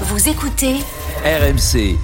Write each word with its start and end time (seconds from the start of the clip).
Vous 0.00 0.28
écoutez 0.28 0.74
RMC. 1.24 1.96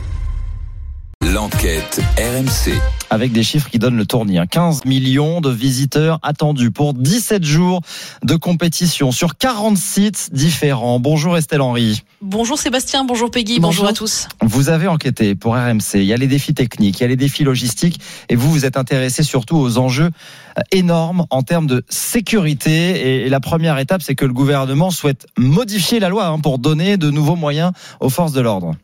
L'enquête 1.23 2.01
RMC. 2.17 3.00
Avec 3.11 3.33
des 3.33 3.43
chiffres 3.43 3.69
qui 3.69 3.79
donnent 3.79 3.97
le 3.97 4.07
tournis. 4.07 4.39
hein. 4.39 4.47
15 4.47 4.85
millions 4.85 5.41
de 5.41 5.51
visiteurs 5.51 6.19
attendus 6.23 6.71
pour 6.71 6.95
17 6.95 7.45
jours 7.45 7.81
de 8.25 8.37
compétition 8.37 9.13
sur 9.13 9.37
40 9.37 9.77
sites 9.77 10.31
différents. 10.33 11.01
Bonjour 11.01 11.37
Estelle 11.37 11.61
Henry. 11.61 12.03
Bonjour 12.23 12.59
Sébastien, 12.59 13.05
bonjour 13.05 13.31
Peggy, 13.31 13.59
bonjour, 13.61 13.85
Bonjour. 13.85 13.89
à 13.89 13.93
tous. 13.93 14.29
Vous 14.43 14.69
avez 14.69 14.87
enquêté 14.87 15.35
pour 15.35 15.55
RMC. 15.55 15.95
Il 15.95 16.05
y 16.05 16.13
a 16.13 16.17
les 16.17 16.27
défis 16.27 16.55
techniques, 16.55 17.01
il 17.01 17.03
y 17.03 17.05
a 17.05 17.09
les 17.09 17.17
défis 17.17 17.45
logistiques 17.45 18.01
et 18.29 18.37
vous 18.37 18.51
vous 18.51 18.65
êtes 18.65 18.77
intéressé 18.77 19.23
surtout 19.23 19.57
aux 19.57 19.79
enjeux 19.79 20.11
euh, 20.59 20.63
énormes 20.71 21.25
en 21.31 21.43
termes 21.43 21.67
de 21.67 21.85
sécurité. 21.89 23.25
Et 23.25 23.29
la 23.29 23.41
première 23.41 23.79
étape, 23.79 24.03
c'est 24.03 24.15
que 24.15 24.25
le 24.25 24.33
gouvernement 24.33 24.91
souhaite 24.91 25.27
modifier 25.37 25.99
la 26.01 26.09
loi 26.09 26.27
hein, 26.27 26.39
pour 26.39 26.59
donner 26.59 26.97
de 26.97 27.11
nouveaux 27.11 27.37
moyens 27.37 27.73
aux 28.01 28.09
forces 28.11 28.33
de 28.33 28.41
l'ordre. 28.41 28.75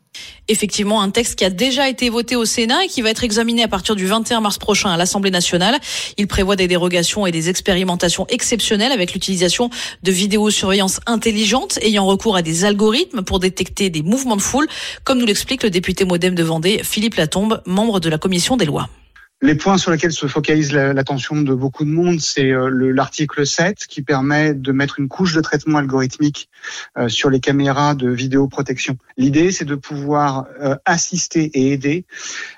Effectivement, 0.49 1.03
un 1.03 1.11
texte 1.11 1.35
qui 1.37 1.45
a 1.45 1.51
déjà 1.51 1.89
été 1.89 2.09
voté 2.09 2.37
au 2.37 2.45
Sénat 2.45 2.85
et 2.85 2.89
qui 2.89 3.03
va 3.03 3.11
être 3.11 3.25
examiné 3.25 3.65
à 3.65 3.69
partir 3.69 3.97
du 3.97 4.07
21 4.07 4.41
mars 4.41 4.59
prochain 4.59 4.91
à 4.91 4.97
l'Assemblée 4.97 5.33
nationale. 5.33 5.77
Il 6.19 6.29
prévoit 6.29 6.55
des 6.55 6.69
dérogations 6.69 7.27
et 7.27 7.33
des 7.33 7.49
expérimentations 7.49 8.27
exceptionnelles 8.29 8.93
avec 8.93 9.13
l'utilisation 9.13 9.71
de 10.03 10.13
vidéosurveillance 10.13 11.01
intelligente 11.07 11.79
ayant 11.83 12.07
recours 12.07 12.37
à 12.37 12.43
des 12.43 12.65
algorithmes 12.65 13.23
pour 13.23 13.41
détecter 13.41 13.91
des 13.91 14.03
mouvements 14.03 14.37
de 14.37 14.43
foule, 14.43 14.69
comme 15.03 15.19
nous 15.19 15.27
l'explique 15.27 15.65
le 15.65 15.71
député 15.71 16.05
modem 16.05 16.35
de 16.35 16.43
Vendée, 16.45 16.81
Philippe 16.85 17.17
Latombe, 17.17 17.61
membre 17.67 17.99
de 17.99 18.09
la 18.09 18.19
commission 18.19 18.57
des 18.57 18.67
lois. 18.67 18.89
Les 19.43 19.55
points 19.55 19.77
sur 19.77 19.91
lesquels 19.91 20.13
se 20.13 20.27
focalise 20.29 20.73
la- 20.73 20.95
l'attention 20.95 21.37
de 21.43 21.55
beaucoup 21.55 21.85
de 21.85 21.91
monde, 21.91 22.21
c'est 22.21 22.51
euh, 22.53 22.71
le- 22.71 22.91
l'article 22.91 23.47
7 23.47 23.87
qui 23.87 24.01
permet 24.01 24.55
de 24.55 24.73
mettre 24.73 24.99
une 24.99 25.09
couche 25.09 25.35
de 25.35 25.43
traitement 25.43 25.77
algorithmique 25.77 26.49
euh, 26.97 27.11
sur 27.11 27.29
les 27.29 27.39
caméras 27.39 27.95
de 27.95 28.09
vidéoprotection. 28.09 28.97
L'idée, 29.19 29.53
c'est 29.53 29.67
de 29.67 29.75
pouvoir 29.75 30.47
euh, 30.63 30.75
assister 30.87 31.51
et 31.53 31.73
aider 31.73 32.07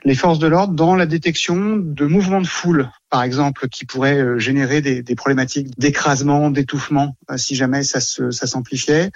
les 0.04 0.14
forces 0.14 0.38
de 0.38 0.46
l'ordre 0.46 0.72
dans 0.74 0.94
la 0.94 1.06
détection 1.06 1.76
de 1.78 2.06
mouvements 2.06 2.40
de 2.40 2.46
foule, 2.46 2.88
par 3.10 3.24
exemple, 3.24 3.68
qui 3.68 3.84
pourraient 3.84 4.38
générer 4.38 4.80
des, 4.80 5.02
problématiques 5.16 5.76
d'écrasement, 5.80 6.48
d'étouffement, 6.50 7.16
si 7.36 7.56
jamais 7.56 7.82
ça 7.82 8.00
s'amplifiait, 8.00 9.10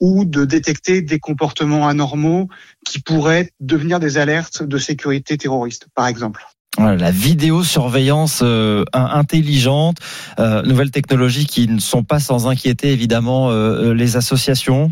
ou 0.00 0.24
de 0.24 0.44
détecter 0.44 1.02
des 1.02 1.18
comportements 1.18 1.88
anormaux 1.88 2.48
qui 2.86 3.00
pourraient 3.00 3.52
devenir 3.60 4.00
des 4.00 4.16
alertes 4.16 4.62
de 4.62 4.78
sécurité 4.78 5.36
terroriste, 5.36 5.88
par 5.94 6.06
exemple. 6.06 6.46
La 6.78 7.10
vidéosurveillance 7.10 8.40
euh, 8.42 8.84
in- 8.94 9.04
intelligente, 9.12 9.98
euh, 10.38 10.62
nouvelles 10.62 10.90
technologies 10.90 11.46
qui 11.46 11.68
ne 11.68 11.78
sont 11.78 12.02
pas 12.02 12.18
sans 12.18 12.46
inquiéter 12.48 12.92
évidemment 12.92 13.50
euh, 13.50 13.90
euh, 13.90 13.94
les 13.94 14.16
associations. 14.16 14.90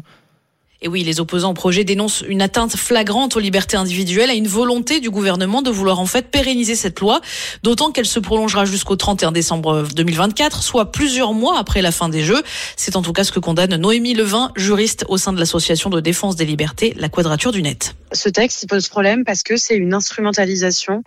Et 0.82 0.88
oui, 0.88 1.04
les 1.04 1.20
opposants 1.20 1.50
au 1.50 1.54
projet 1.54 1.84
dénoncent 1.84 2.24
une 2.26 2.40
atteinte 2.40 2.74
flagrante 2.74 3.36
aux 3.36 3.40
libertés 3.40 3.76
individuelles 3.76 4.30
et 4.30 4.34
une 4.34 4.46
volonté 4.48 5.00
du 5.00 5.10
gouvernement 5.10 5.60
de 5.60 5.70
vouloir 5.70 6.00
en 6.00 6.06
fait 6.06 6.30
pérenniser 6.30 6.74
cette 6.74 7.00
loi, 7.00 7.20
d'autant 7.62 7.90
qu'elle 7.92 8.06
se 8.06 8.18
prolongera 8.18 8.64
jusqu'au 8.64 8.96
31 8.96 9.32
décembre 9.32 9.84
2024, 9.94 10.62
soit 10.62 10.90
plusieurs 10.90 11.34
mois 11.34 11.58
après 11.58 11.82
la 11.82 11.92
fin 11.92 12.08
des 12.08 12.22
Jeux. 12.24 12.42
C'est 12.76 12.96
en 12.96 13.02
tout 13.02 13.12
cas 13.12 13.24
ce 13.24 13.32
que 13.32 13.40
condamne 13.40 13.76
Noémie 13.76 14.14
Levin, 14.14 14.52
juriste 14.56 15.04
au 15.08 15.18
sein 15.18 15.34
de 15.34 15.38
l'association 15.38 15.90
de 15.90 16.00
défense 16.00 16.36
des 16.36 16.46
libertés, 16.46 16.94
la 16.96 17.10
Quadrature 17.10 17.52
du 17.52 17.62
Net. 17.62 17.94
ce 18.12 18.28
texte 18.30 18.62
il 18.62 18.66
pose 18.66 18.88
problème 18.88 19.24
parce 19.24 19.42
que 19.42 19.56
c'est 19.58 19.76
une 19.76 19.92
instrumentalisation 19.92 21.02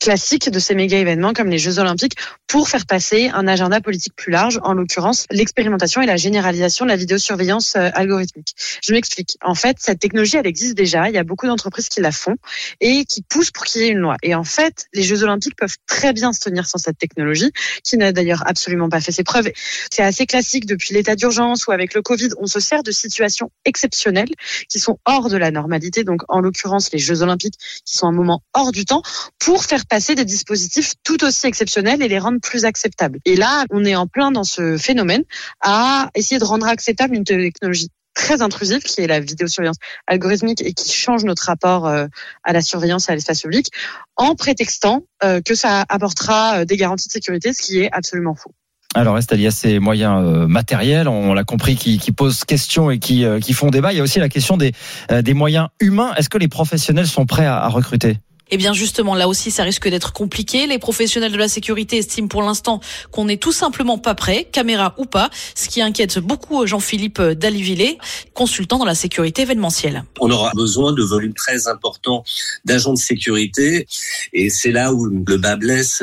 classique 0.00 0.50
de 0.50 0.58
ces 0.58 0.74
méga 0.74 0.98
événements 0.98 1.32
comme 1.32 1.48
les 1.48 1.58
Jeux 1.58 1.78
Olympiques 1.78 2.14
pour 2.46 2.68
faire 2.68 2.86
passer 2.86 3.30
un 3.32 3.46
agenda 3.46 3.80
politique 3.80 4.14
plus 4.16 4.32
large, 4.32 4.58
en 4.64 4.72
l'occurrence 4.72 5.26
l'expérimentation 5.30 6.00
et 6.02 6.06
la 6.06 6.16
généralisation 6.16 6.84
de 6.84 6.90
la 6.90 6.96
vidéosurveillance 6.96 7.76
euh, 7.76 7.90
algorithmique. 7.94 8.54
Je 8.82 8.92
m'explique. 8.92 9.36
En 9.42 9.54
fait, 9.54 9.76
cette 9.78 10.00
technologie, 10.00 10.36
elle 10.36 10.46
existe 10.46 10.74
déjà. 10.74 11.08
Il 11.08 11.14
y 11.14 11.18
a 11.18 11.24
beaucoup 11.24 11.46
d'entreprises 11.46 11.88
qui 11.88 12.00
la 12.00 12.12
font 12.12 12.36
et 12.80 13.04
qui 13.04 13.22
poussent 13.22 13.50
pour 13.50 13.64
qu'il 13.64 13.82
y 13.82 13.84
ait 13.84 13.88
une 13.88 13.98
loi. 13.98 14.16
Et 14.22 14.34
en 14.34 14.44
fait, 14.44 14.86
les 14.94 15.02
Jeux 15.02 15.22
Olympiques 15.22 15.56
peuvent 15.56 15.76
très 15.86 16.12
bien 16.12 16.32
se 16.32 16.40
tenir 16.40 16.66
sans 16.66 16.78
cette 16.78 16.98
technologie, 16.98 17.52
qui 17.84 17.96
n'a 17.98 18.12
d'ailleurs 18.12 18.42
absolument 18.46 18.88
pas 18.88 19.00
fait 19.00 19.12
ses 19.12 19.22
preuves. 19.22 19.50
C'est 19.92 20.02
assez 20.02 20.26
classique 20.26 20.66
depuis 20.66 20.94
l'état 20.94 21.14
d'urgence 21.14 21.66
ou 21.66 21.72
avec 21.72 21.94
le 21.94 22.02
Covid, 22.02 22.30
on 22.38 22.46
se 22.46 22.58
sert 22.58 22.82
de 22.82 22.90
situations 22.90 23.50
exceptionnelles 23.64 24.30
qui 24.68 24.78
sont 24.78 24.98
hors 25.04 25.28
de 25.28 25.36
la 25.36 25.50
normalité, 25.50 26.04
donc 26.04 26.22
en 26.28 26.40
l'occurrence 26.40 26.90
les 26.92 26.98
Jeux 26.98 27.22
Olympiques 27.22 27.58
qui 27.84 27.96
sont 27.96 28.06
un 28.06 28.12
moment 28.12 28.42
hors 28.54 28.72
du 28.72 28.84
temps, 28.84 29.02
pour 29.38 29.64
faire 29.64 29.86
passer 29.90 30.14
des 30.14 30.24
dispositifs 30.24 30.94
tout 31.04 31.22
aussi 31.24 31.46
exceptionnels 31.46 32.00
et 32.00 32.08
les 32.08 32.18
rendre 32.18 32.38
plus 32.40 32.64
acceptables. 32.64 33.18
Et 33.26 33.36
là, 33.36 33.64
on 33.70 33.84
est 33.84 33.96
en 33.96 34.06
plein 34.06 34.30
dans 34.30 34.44
ce 34.44 34.78
phénomène 34.78 35.24
à 35.60 36.10
essayer 36.14 36.38
de 36.38 36.44
rendre 36.44 36.66
acceptable 36.66 37.14
une 37.14 37.24
technologie 37.24 37.88
très 38.14 38.40
intrusive 38.42 38.82
qui 38.82 39.00
est 39.00 39.06
la 39.06 39.20
vidéosurveillance 39.20 39.76
algorithmique 40.06 40.62
et 40.62 40.72
qui 40.72 40.92
change 40.92 41.24
notre 41.24 41.44
rapport 41.44 41.86
euh, 41.86 42.06
à 42.44 42.52
la 42.52 42.60
surveillance 42.60 43.08
et 43.08 43.12
à 43.12 43.14
l'espace 43.14 43.42
public 43.42 43.68
en 44.16 44.34
prétextant 44.34 45.02
euh, 45.24 45.40
que 45.40 45.54
ça 45.54 45.84
apportera 45.88 46.58
euh, 46.60 46.64
des 46.64 46.76
garanties 46.76 47.08
de 47.08 47.12
sécurité, 47.12 47.52
ce 47.52 47.62
qui 47.62 47.80
est 47.80 47.90
absolument 47.92 48.34
faux. 48.34 48.52
Alors 48.94 49.16
Estelle, 49.18 49.38
il 49.38 49.44
y 49.44 49.46
a 49.46 49.52
ces 49.52 49.78
moyens 49.78 50.48
matériels, 50.48 51.06
on 51.06 51.32
l'a 51.32 51.44
compris, 51.44 51.76
qui, 51.76 52.10
posent 52.10 52.42
question 52.42 52.90
et 52.90 52.98
qui, 52.98 53.24
font 53.52 53.70
débat. 53.70 53.92
Il 53.92 53.98
y 53.98 54.00
a 54.00 54.02
aussi 54.02 54.18
la 54.18 54.28
question 54.28 54.56
des, 54.56 54.72
moyens 55.32 55.68
humains. 55.78 56.12
Est-ce 56.16 56.28
que 56.28 56.38
les 56.38 56.48
professionnels 56.48 57.06
sont 57.06 57.24
prêts 57.24 57.46
à 57.46 57.68
recruter? 57.68 58.18
Eh 58.50 58.56
bien 58.56 58.72
justement, 58.72 59.14
là 59.14 59.28
aussi, 59.28 59.50
ça 59.50 59.62
risque 59.62 59.88
d'être 59.88 60.12
compliqué. 60.12 60.66
Les 60.66 60.78
professionnels 60.78 61.32
de 61.32 61.36
la 61.36 61.48
sécurité 61.48 61.98
estiment 61.98 62.28
pour 62.28 62.42
l'instant 62.42 62.80
qu'on 63.10 63.26
n'est 63.26 63.36
tout 63.36 63.52
simplement 63.52 63.98
pas 63.98 64.14
prêt, 64.14 64.48
caméra 64.50 64.94
ou 64.98 65.04
pas, 65.04 65.30
ce 65.54 65.68
qui 65.68 65.80
inquiète 65.82 66.18
beaucoup 66.18 66.66
Jean-Philippe 66.66 67.20
Dalivillet, 67.20 67.98
consultant 68.34 68.78
dans 68.78 68.84
la 68.84 68.94
sécurité 68.94 69.42
événementielle. 69.42 70.04
On 70.20 70.30
aura 70.30 70.52
besoin 70.54 70.92
de 70.92 71.02
volumes 71.02 71.34
très 71.34 71.68
importants 71.68 72.24
d'agents 72.64 72.92
de 72.92 72.98
sécurité 72.98 73.86
et 74.32 74.50
c'est 74.50 74.72
là 74.72 74.92
où 74.92 75.06
le 75.06 75.36
bas 75.36 75.56
blesse 75.56 76.02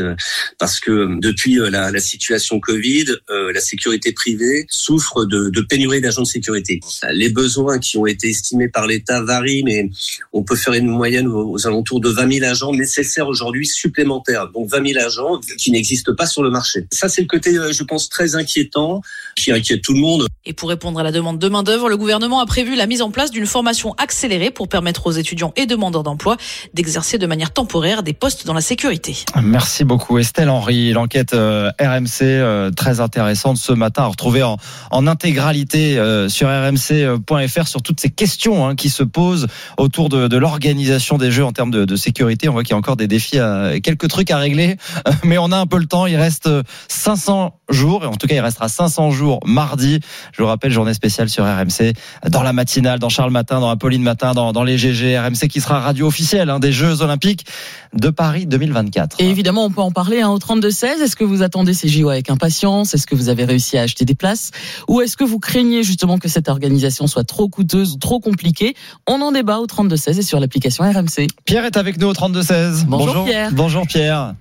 parce 0.58 0.80
que 0.80 1.20
depuis 1.20 1.60
euh, 1.60 1.70
la, 1.70 1.92
la 1.92 2.00
situation 2.00 2.60
Covid, 2.60 3.06
euh, 3.30 3.52
la 3.52 3.60
sécurité 3.60 4.12
privée 4.14 4.66
souffre 4.70 5.26
de, 5.26 5.50
de 5.50 5.62
pénurie 5.62 6.02
d'agents 6.02 6.22
de 6.22 6.28
sécurité. 6.28 6.80
Les 7.12 7.30
besoins 7.30 7.80
qui 7.80 7.98
ont 7.98 8.06
été 8.06 8.30
estimés 8.30 8.70
par 8.70 8.88
l'État 8.88 9.22
varient, 9.22 9.64
mais 9.64 9.90
on 10.34 10.44
peut 10.44 10.56
faire 10.56 10.74
une 10.74 10.88
moyenne 10.88 11.28
aux, 11.28 11.52
aux 11.52 11.68
alentours 11.68 12.00
de 12.02 12.10
20 12.10 12.34
000 12.34 12.37
agents 12.44 12.74
nécessaires 12.74 13.28
aujourd'hui 13.28 13.66
supplémentaires. 13.66 14.50
Donc 14.54 14.70
20 14.70 14.94
000 14.94 15.06
agents 15.06 15.40
qui 15.58 15.72
n'existent 15.72 16.14
pas 16.16 16.26
sur 16.26 16.44
le 16.44 16.50
marché. 16.50 16.88
Ça, 16.92 17.10
c'est 17.10 17.22
le 17.22 17.28
côté, 17.28 17.58
euh, 17.58 17.72
je 17.72 17.84
pense, 17.84 18.10
très 18.10 18.36
inquiétant 18.36 19.02
qui 19.36 19.52
inquiète 19.52 19.82
tout 19.82 19.94
le 19.94 20.00
monde. 20.00 20.28
Et 20.46 20.54
pour 20.54 20.70
répondre 20.70 21.00
à 21.00 21.04
la 21.04 21.12
demande 21.12 21.40
de 21.40 21.50
main-d'œuvre, 21.50 21.90
le 21.90 21.98
gouvernement 21.98 22.40
a 22.40 22.46
prévu 22.46 22.76
la 22.76 22.88
mise 22.88 23.02
en 23.02 23.12
place 23.12 23.32
d'une 23.32 23.46
formation 23.46 23.94
accélérée 23.98 24.52
pour 24.52 24.68
permettre 24.68 25.08
aux 25.08 25.12
étudiants 25.12 25.54
et 25.56 25.66
demandeurs 25.66 26.04
d'emploi 26.04 26.38
d'exercer 26.74 27.18
de 27.18 27.28
manière 27.28 27.52
temporaire 27.52 28.04
des 28.04 28.14
postes 28.14 28.46
dans 28.46 28.54
la 28.54 28.62
sécurité. 28.62 29.16
Merci 29.42 29.84
beaucoup 29.84 30.18
Estelle 30.18 30.50
Henry. 30.50 30.92
L'enquête 30.92 31.34
euh, 31.34 31.70
RMC 31.80 32.22
euh, 32.22 32.72
très 32.72 33.00
intéressante 33.00 33.58
ce 33.58 33.74
matin 33.74 34.04
à 34.04 34.08
retrouver 34.08 34.44
en, 34.44 34.58
en 34.92 35.08
intégralité 35.08 35.98
euh, 35.98 36.30
sur 36.30 36.48
rmc.fr 36.48 37.68
sur 37.68 37.82
toutes 37.82 38.00
ces 38.00 38.10
questions 38.10 38.68
hein, 38.68 38.76
qui 38.76 38.90
se 38.90 39.04
posent 39.04 39.48
autour 39.78 40.10
de, 40.10 40.28
de 40.28 40.38
l'organisation 40.38 41.18
des 41.18 41.32
jeux 41.32 41.46
en 41.46 41.52
termes 41.52 41.72
de, 41.72 41.86
de 41.86 41.96
sécurité. 41.96 42.27
On 42.48 42.52
voit 42.52 42.64
qu'il 42.64 42.72
y 42.72 42.74
a 42.74 42.78
encore 42.78 42.98
des 42.98 43.08
défis, 43.08 43.40
à, 43.40 43.80
quelques 43.82 44.08
trucs 44.08 44.32
à 44.32 44.38
régler, 44.38 44.78
mais 45.24 45.38
on 45.38 45.52
a 45.52 45.58
un 45.58 45.66
peu 45.66 45.78
le 45.78 45.86
temps. 45.86 46.06
Il 46.06 46.16
reste 46.16 46.50
500 46.88 47.54
jours 47.70 48.04
et 48.04 48.08
en 48.08 48.16
tout 48.16 48.28
cas 48.28 48.36
il 48.36 48.40
restera 48.40 48.70
500 48.70 49.12
jours 49.12 49.40
mardi. 49.46 50.00
Je 50.34 50.42
vous 50.42 50.48
rappelle 50.48 50.72
journée 50.72 50.94
spéciale 50.94 51.30
sur 51.30 51.44
RMC 51.44 51.94
dans 52.30 52.44
la 52.44 52.54
matinale, 52.54 53.00
dans 53.00 53.10
Charles 53.10 53.32
Matin, 53.32 53.60
dans 53.60 53.70
Apolline 53.70 54.04
Matin, 54.04 54.34
dans, 54.34 54.54
dans 54.54 54.64
les 54.64 54.78
GG. 54.78 55.18
RMC 55.18 55.48
qui 55.50 55.62
sera 55.62 55.80
radio 55.80 56.08
officielle 56.08 56.50
hein, 56.50 56.60
des 56.60 56.72
Jeux 56.72 57.02
Olympiques 57.02 57.46
de 57.94 58.10
Paris 58.10 58.46
2024. 58.46 59.18
Et 59.20 59.30
évidemment, 59.30 59.66
on 59.66 59.72
peut 59.72 59.82
en 59.82 59.92
parler 59.92 60.22
hein, 60.22 60.30
au 60.30 60.40
32-16. 60.40 61.02
Est-ce 61.02 61.16
que 61.16 61.24
vous 61.24 61.42
attendez 61.42 61.74
ces 61.74 61.88
JO 61.88 62.10
avec 62.10 62.30
impatience? 62.30 62.94
Est-ce 62.94 63.08
que 63.08 63.16
vous 63.16 63.30
avez 63.30 63.46
réussi 63.46 63.78
à 63.78 63.84
acheter 63.84 64.06
des 64.06 64.16
places? 64.16 64.52
Ou 64.88 65.02
est-ce 65.02 65.18
que 65.18 65.24
vous 65.24 65.40
craignez 65.40 65.84
justement 65.84 66.18
que 66.18 66.28
cette 66.28 66.50
organisation 66.50 67.08
soit 67.08 67.24
trop 67.24 67.48
coûteuse 67.48 67.94
ou 67.94 67.98
trop 67.98 68.20
compliquée? 68.20 68.76
On 69.08 69.22
en 69.22 69.32
débat 69.32 69.60
au 69.60 69.66
32-16 69.66 70.20
et 70.20 70.22
sur 70.22 70.40
l'application 70.40 70.84
RMC. 70.84 71.28
Pierre 71.46 71.66
est 71.66 71.78
avec 71.78 72.00
nous 72.00 72.07
au 72.08 72.14
32-16. 72.14 72.86
Bonjour, 72.88 73.26
Pierre. 73.26 73.50
Bonjour 73.54 73.86
Pierre. 73.88 74.34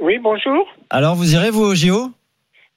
Oui, 0.00 0.18
bonjour. 0.22 0.66
Alors 0.90 1.14
vous 1.14 1.34
irez 1.34 1.50
vous 1.50 1.62
au 1.64 1.74
JO 1.74 2.10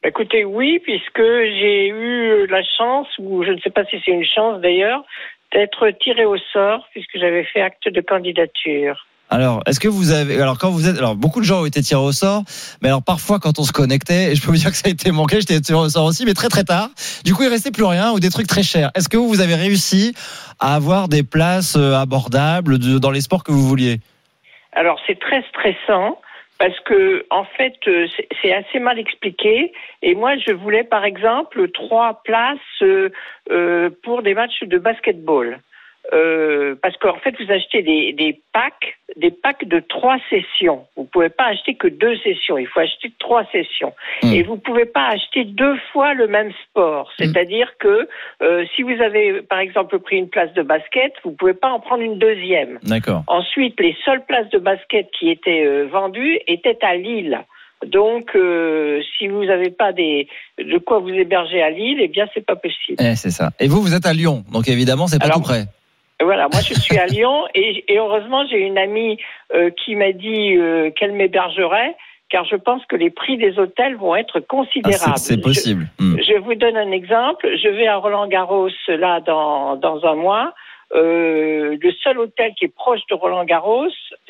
Écoutez, 0.03 0.45
oui, 0.45 0.79
puisque 0.83 1.17
j'ai 1.19 1.87
eu 1.87 2.45
la 2.47 2.61
chance, 2.77 3.07
ou 3.19 3.43
je 3.43 3.51
ne 3.51 3.59
sais 3.61 3.71
pas 3.71 3.83
si 3.85 3.97
c'est 4.05 4.11
une 4.11 4.23
chance 4.23 4.61
d'ailleurs, 4.61 5.03
d'être 5.51 5.89
tiré 6.03 6.25
au 6.25 6.35
sort, 6.53 6.85
puisque 6.91 7.17
j'avais 7.19 7.43
fait 7.45 7.61
acte 7.61 7.89
de 7.91 8.01
candidature. 8.01 9.07
Alors, 9.31 9.63
est-ce 9.65 9.79
que 9.79 9.87
vous 9.87 10.11
avez 10.11 10.39
alors 10.39 10.59
quand 10.59 10.69
vous 10.69 10.87
êtes 10.87 10.99
alors 10.99 11.15
beaucoup 11.15 11.39
de 11.39 11.45
gens 11.45 11.61
ont 11.61 11.65
été 11.65 11.81
tirés 11.81 11.99
au 12.01 12.11
sort, 12.11 12.43
mais 12.83 12.89
alors 12.89 13.01
parfois 13.01 13.39
quand 13.39 13.57
on 13.57 13.63
se 13.63 13.71
connectait, 13.71 14.31
et 14.31 14.35
je 14.35 14.41
peux 14.43 14.51
vous 14.51 14.57
dire 14.57 14.69
que 14.69 14.77
ça 14.77 14.83
a 14.85 14.91
été 14.91 15.09
manqué, 15.11 15.39
j'étais 15.39 15.59
tiré 15.59 15.79
au 15.79 15.89
sort 15.89 16.05
aussi, 16.05 16.25
mais 16.25 16.35
très 16.35 16.49
très 16.49 16.63
tard. 16.63 16.89
Du 17.23 17.33
coup, 17.33 17.41
il 17.41 17.49
restait 17.49 17.71
plus 17.71 17.85
rien 17.85 18.11
ou 18.11 18.19
des 18.19 18.29
trucs 18.29 18.45
très 18.45 18.61
chers. 18.61 18.91
Est-ce 18.93 19.09
que 19.09 19.17
vous, 19.17 19.27
vous 19.27 19.41
avez 19.41 19.55
réussi 19.55 20.13
à 20.59 20.75
avoir 20.75 21.07
des 21.07 21.23
places 21.23 21.75
euh, 21.75 21.95
abordables 21.95 22.77
de- 22.77 22.99
dans 22.99 23.09
les 23.09 23.21
sports 23.21 23.43
que 23.43 23.51
vous 23.51 23.67
vouliez? 23.67 23.99
Alors 24.75 24.99
c'est 25.07 25.19
très 25.19 25.41
stressant 25.43 26.19
parce 26.59 26.79
que 26.81 27.25
en 27.29 27.43
fait 27.45 27.75
euh, 27.87 28.07
c'est- 28.41 28.53
assez 28.53 28.79
mal 28.79 28.99
expliqué 28.99 29.73
et 30.01 30.15
moi 30.15 30.37
je 30.37 30.51
voulais 30.51 30.83
par 30.83 31.03
exemple 31.05 31.69
trois 31.71 32.21
places 32.23 32.59
euh, 32.81 33.09
euh, 33.51 33.89
pour 34.03 34.21
des 34.21 34.33
matchs 34.33 34.63
de 34.63 34.77
basketball. 34.77 35.59
Euh, 36.13 36.75
parce 36.81 36.95
qu'en 36.97 37.17
fait, 37.17 37.35
vous 37.39 37.51
achetez 37.51 37.81
des, 37.81 38.13
des 38.13 38.39
packs, 38.53 38.97
des 39.15 39.31
packs 39.31 39.67
de 39.67 39.79
trois 39.79 40.17
sessions. 40.29 40.85
Vous 40.95 41.05
pouvez 41.05 41.29
pas 41.29 41.45
acheter 41.45 41.75
que 41.75 41.87
deux 41.87 42.15
sessions. 42.17 42.57
Il 42.57 42.67
faut 42.67 42.79
acheter 42.79 43.11
trois 43.19 43.45
sessions. 43.51 43.93
Hmm. 44.21 44.33
Et 44.33 44.43
vous 44.43 44.57
pouvez 44.57 44.85
pas 44.85 45.07
acheter 45.07 45.45
deux 45.45 45.77
fois 45.91 46.13
le 46.13 46.27
même 46.27 46.51
sport. 46.63 47.09
Hmm. 47.17 47.23
C'est-à-dire 47.23 47.73
que 47.79 48.07
euh, 48.41 48.65
si 48.75 48.83
vous 48.83 49.01
avez, 49.01 49.41
par 49.41 49.59
exemple, 49.59 49.99
pris 49.99 50.17
une 50.17 50.29
place 50.29 50.53
de 50.53 50.61
basket, 50.61 51.13
vous 51.23 51.31
pouvez 51.31 51.53
pas 51.53 51.69
en 51.69 51.79
prendre 51.79 52.03
une 52.03 52.19
deuxième. 52.19 52.79
D'accord. 52.83 53.23
Ensuite, 53.27 53.79
les 53.79 53.95
seules 54.05 54.23
places 54.25 54.49
de 54.49 54.59
basket 54.59 55.09
qui 55.17 55.29
étaient 55.29 55.65
euh, 55.65 55.87
vendues 55.87 56.39
étaient 56.47 56.77
à 56.81 56.95
Lille. 56.95 57.39
Donc, 57.85 58.31
euh, 58.35 59.01
si 59.17 59.27
vous 59.27 59.45
n'avez 59.45 59.69
pas 59.69 59.91
des, 59.91 60.27
de 60.57 60.77
quoi 60.77 60.99
vous 60.99 61.09
héberger 61.09 61.61
à 61.61 61.69
Lille, 61.69 61.99
eh 62.01 62.07
bien, 62.07 62.25
c'est 62.33 62.45
pas 62.45 62.55
possible. 62.55 62.97
Eh, 62.99 63.15
c'est 63.15 63.29
ça. 63.29 63.51
Et 63.59 63.67
vous, 63.67 63.81
vous 63.81 63.93
êtes 63.93 64.05
à 64.05 64.13
Lyon, 64.13 64.43
donc 64.51 64.67
évidemment, 64.67 65.07
c'est 65.07 65.19
pas 65.19 65.25
Alors, 65.25 65.37
tout 65.37 65.43
près. 65.43 65.65
Voilà, 66.21 66.47
moi 66.51 66.61
je 66.61 66.73
suis 66.73 66.97
à 66.97 67.07
Lyon 67.07 67.45
et, 67.53 67.83
et 67.91 67.97
heureusement 67.99 68.45
j'ai 68.47 68.59
une 68.59 68.77
amie 68.77 69.17
euh, 69.53 69.69
qui 69.71 69.95
m'a 69.95 70.11
dit 70.13 70.55
euh, 70.55 70.89
qu'elle 70.91 71.11
m'hébergerait 71.11 71.95
car 72.29 72.45
je 72.45 72.55
pense 72.55 72.83
que 72.87 72.95
les 72.95 73.09
prix 73.11 73.37
des 73.37 73.59
hôtels 73.59 73.95
vont 73.97 74.15
être 74.15 74.39
Ah, 74.39 74.45
considérables. 74.47 75.17
c'est 75.17 75.33
c'est 75.35 75.41
possible. 75.41 75.85
Hmm. 75.99 76.17
Je, 76.17 76.23
je 76.33 76.37
vous 76.39 76.55
donne 76.55 76.77
un 76.77 76.91
exemple. 76.91 77.47
Je 77.61 77.67
vais 77.69 77.87
à 77.87 77.97
Roland 77.97 78.27
Garros 78.27 78.69
là 78.87 79.19
dans, 79.21 79.75
dans 79.75 80.03
un 80.05 80.15
mois. 80.15 80.53
Euh, 80.95 81.77
le 81.81 81.91
seul 82.03 82.17
hôtel 82.19 82.53
qui 82.57 82.65
est 82.65 82.75
proche 82.75 83.01
de 83.09 83.15
Roland 83.15 83.43
Garros, 83.43 83.87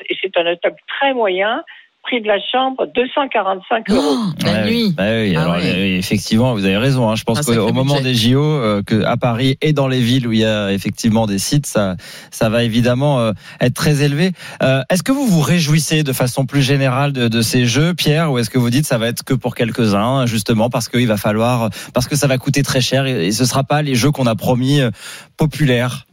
et 0.08 0.16
c'est 0.20 0.36
un 0.36 0.46
hôtel 0.52 0.74
très 0.88 1.14
moyen, 1.14 1.62
prix 2.06 2.20
de 2.22 2.26
la 2.28 2.38
chambre 2.52 2.86
245 2.94 3.90
euros. 3.90 4.00
Oh, 4.06 4.44
la 4.44 4.52
Ouais, 4.52 4.70
nuit. 4.70 4.94
bah 4.96 5.04
oui, 5.10 5.34
Ah 5.36 5.42
alors, 5.42 5.54
ouais. 5.56 5.62
euh, 5.64 5.98
effectivement, 5.98 6.54
vous 6.54 6.64
avez 6.64 6.76
raison. 6.76 7.10
hein. 7.10 7.16
Je 7.16 7.24
pense 7.24 7.38
sacré 7.42 7.56
qu'au 7.56 7.72
moment 7.72 7.96
budget. 7.96 8.08
des 8.08 8.14
JO, 8.14 8.42
euh, 8.42 8.82
que 8.82 9.02
à 9.04 9.16
Paris 9.16 9.56
et 9.60 9.72
dans 9.72 9.88
les 9.88 10.00
villes 10.00 10.26
où 10.28 10.32
il 10.32 10.38
y 10.40 10.44
a 10.44 10.72
effectivement 10.72 11.26
des 11.26 11.38
sites, 11.38 11.66
ça, 11.66 11.96
ça 12.30 12.48
va 12.48 12.62
évidemment 12.62 13.20
euh, 13.20 13.32
être 13.60 13.74
très 13.74 14.02
élevé. 14.02 14.32
Euh, 14.62 14.82
est-ce 14.90 15.02
que 15.02 15.12
vous 15.12 15.26
vous 15.26 15.40
réjouissez 15.40 16.02
de 16.02 16.12
façon 16.12 16.46
plus 16.46 16.62
générale 16.62 17.12
de, 17.12 17.28
de 17.28 17.42
ces 17.42 17.66
jeux, 17.66 17.92
Pierre, 17.94 18.30
ou 18.32 18.38
est-ce 18.38 18.50
que 18.50 18.58
vous 18.58 18.70
dites 18.70 18.86
ça 18.86 18.98
va 18.98 19.08
être 19.08 19.24
que 19.24 19.34
pour 19.34 19.54
quelques-uns, 19.54 20.26
justement 20.26 20.70
parce 20.70 20.88
qu'il 20.88 21.06
va 21.08 21.16
falloir, 21.16 21.70
parce 21.92 22.06
que 22.06 22.16
ça 22.16 22.26
va 22.26 22.38
coûter 22.38 22.62
très 22.62 22.80
cher 22.80 23.06
et, 23.06 23.26
et 23.26 23.32
ce 23.32 23.44
sera 23.44 23.64
pas 23.64 23.82
les 23.82 23.94
jeux 23.94 24.10
qu'on 24.12 24.26
a 24.26 24.34
promis 24.36 24.80
euh, 24.80 24.90
populaires? 25.36 26.06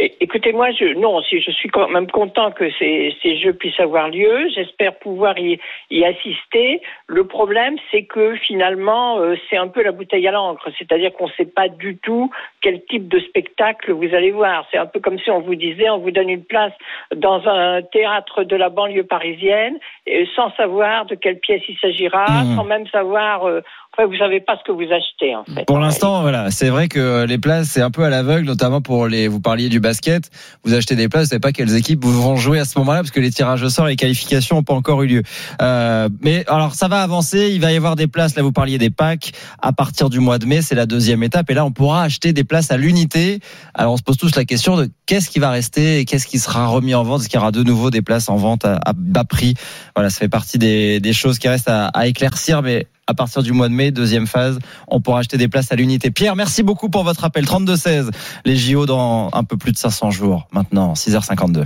Écoutez, 0.00 0.52
moi, 0.52 0.70
je, 0.70 0.94
non, 0.94 1.20
si 1.22 1.40
je 1.40 1.50
suis 1.50 1.68
quand 1.68 1.88
même 1.88 2.08
content 2.08 2.52
que 2.52 2.70
ces, 2.78 3.16
ces 3.20 3.36
jeux 3.38 3.52
puissent 3.52 3.80
avoir 3.80 4.08
lieu. 4.10 4.48
J'espère 4.54 4.96
pouvoir 5.00 5.36
y, 5.38 5.58
y 5.90 6.04
assister. 6.04 6.80
Le 7.08 7.26
problème, 7.26 7.76
c'est 7.90 8.04
que 8.04 8.36
finalement, 8.36 9.18
euh, 9.18 9.34
c'est 9.50 9.56
un 9.56 9.66
peu 9.66 9.82
la 9.82 9.90
bouteille 9.90 10.28
à 10.28 10.30
l'encre. 10.30 10.70
C'est-à-dire 10.78 11.12
qu'on 11.14 11.26
ne 11.26 11.32
sait 11.32 11.46
pas 11.46 11.68
du 11.68 11.96
tout 11.98 12.30
quel 12.60 12.84
type 12.84 13.08
de 13.08 13.18
spectacle 13.18 13.90
vous 13.92 14.14
allez 14.14 14.30
voir. 14.30 14.66
C'est 14.70 14.78
un 14.78 14.86
peu 14.86 15.00
comme 15.00 15.18
si 15.18 15.30
on 15.32 15.40
vous 15.40 15.56
disait, 15.56 15.90
on 15.90 15.98
vous 15.98 16.12
donne 16.12 16.28
une 16.30 16.44
place 16.44 16.72
dans 17.16 17.46
un 17.48 17.82
théâtre 17.82 18.44
de 18.44 18.54
la 18.54 18.68
banlieue 18.68 19.02
parisienne, 19.04 19.78
et 20.06 20.26
sans 20.36 20.52
savoir 20.54 21.06
de 21.06 21.16
quelle 21.16 21.40
pièce 21.40 21.62
il 21.68 21.76
s'agira, 21.78 22.24
Mhm. 22.44 22.54
sans 22.56 22.64
même 22.64 22.86
savoir. 22.86 23.48
euh, 23.48 23.62
enfin, 23.98 24.08
vous 24.08 24.16
savez 24.16 24.40
pas 24.40 24.56
ce 24.56 24.64
que 24.64 24.72
vous 24.72 24.90
achetez, 24.92 25.34
en 25.34 25.44
fait. 25.44 25.64
Pour 25.66 25.78
l'instant, 25.78 26.22
voilà, 26.22 26.50
c'est 26.50 26.68
vrai 26.68 26.88
que 26.88 27.24
les 27.24 27.38
places, 27.38 27.68
c'est 27.68 27.82
un 27.82 27.90
peu 27.90 28.04
à 28.04 28.10
l'aveugle, 28.10 28.46
notamment 28.46 28.80
pour 28.80 29.08
les. 29.08 29.28
Vous 29.28 29.40
parliez 29.40 29.68
du 29.68 29.80
basket. 29.80 30.30
Vous 30.64 30.74
achetez 30.74 30.96
des 30.96 31.08
places, 31.08 31.24
vous 31.24 31.30
savez 31.30 31.40
pas 31.40 31.52
quelles 31.52 31.74
équipes 31.74 32.04
vont 32.04 32.36
jouer 32.36 32.60
à 32.60 32.64
ce 32.64 32.78
moment-là, 32.78 33.00
parce 33.00 33.10
que 33.10 33.20
les 33.20 33.30
tirages 33.30 33.62
au 33.62 33.70
sort, 33.70 33.86
les 33.86 33.96
qualifications 33.96 34.56
n'ont 34.56 34.62
pas 34.62 34.74
encore 34.74 35.02
eu 35.02 35.06
lieu. 35.06 35.22
Euh, 35.60 36.08
mais 36.22 36.44
alors, 36.46 36.74
ça 36.74 36.88
va 36.88 37.02
avancer. 37.02 37.50
Il 37.52 37.60
va 37.60 37.72
y 37.72 37.76
avoir 37.76 37.96
des 37.96 38.06
places. 38.06 38.36
Là, 38.36 38.42
vous 38.42 38.52
parliez 38.52 38.78
des 38.78 38.90
packs. 38.90 39.32
À 39.60 39.72
partir 39.72 40.10
du 40.10 40.20
mois 40.20 40.38
de 40.38 40.46
mai, 40.46 40.62
c'est 40.62 40.74
la 40.74 40.86
deuxième 40.86 41.22
étape, 41.22 41.50
et 41.50 41.54
là, 41.54 41.64
on 41.64 41.72
pourra 41.72 42.02
acheter 42.02 42.32
des 42.32 42.44
places 42.44 42.70
à 42.70 42.76
l'unité. 42.76 43.40
Alors, 43.74 43.94
on 43.94 43.96
se 43.96 44.02
pose 44.02 44.16
tous 44.16 44.34
la 44.36 44.44
question 44.44 44.76
de 44.76 44.88
qu'est-ce 45.06 45.30
qui 45.30 45.38
va 45.38 45.50
rester 45.50 45.98
et 45.98 46.04
qu'est-ce 46.04 46.26
qui 46.26 46.38
sera 46.38 46.66
remis 46.66 46.94
en 46.94 47.02
vente. 47.02 47.22
Est-ce 47.22 47.28
qu'il 47.28 47.38
y 47.38 47.40
aura 47.40 47.52
de 47.52 47.62
nouveau 47.62 47.90
des 47.90 48.02
places 48.02 48.28
en 48.28 48.36
vente 48.36 48.64
à, 48.64 48.78
à 48.84 48.92
bas 48.94 49.24
prix 49.24 49.54
Voilà, 49.96 50.10
ça 50.10 50.18
fait 50.18 50.28
partie 50.28 50.58
des, 50.58 51.00
des 51.00 51.12
choses 51.12 51.38
qui 51.38 51.48
restent 51.48 51.68
à, 51.68 51.86
à 51.86 52.06
éclaircir, 52.06 52.62
mais 52.62 52.86
à 53.08 53.14
partir 53.14 53.42
du 53.42 53.52
mois 53.52 53.68
de 53.68 53.74
mai, 53.74 53.90
deuxième 53.90 54.26
phase, 54.26 54.58
on 54.86 55.00
pourra 55.00 55.20
acheter 55.20 55.38
des 55.38 55.48
places 55.48 55.72
à 55.72 55.76
l'unité. 55.76 56.10
Pierre, 56.10 56.36
merci 56.36 56.62
beaucoup 56.62 56.90
pour 56.90 57.04
votre 57.04 57.24
appel. 57.24 57.46
32-16, 57.46 58.10
les 58.44 58.56
JO 58.56 58.84
dans 58.84 59.30
un 59.32 59.44
peu 59.44 59.56
plus 59.56 59.72
de 59.72 59.78
500 59.78 60.10
jours 60.10 60.46
maintenant, 60.52 60.92
6h52. 60.92 61.64